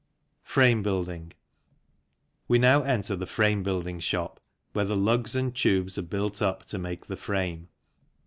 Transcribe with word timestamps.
Frame 0.43 0.81
Building. 0.81 1.31
We 2.47 2.57
now 2.57 2.81
enter 2.81 3.15
the 3.15 3.27
frame 3.27 3.61
building 3.61 3.99
shop, 3.99 4.39
where 4.73 4.83
the 4.83 4.97
lugs 4.97 5.35
and 5.35 5.55
tubes 5.55 5.95
are 5.95 6.01
built 6.01 6.41
up 6.41 6.65
to 6.69 6.79
make 6.79 7.05
the 7.05 7.15
frame. 7.15 7.67